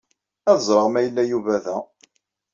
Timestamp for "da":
1.65-1.77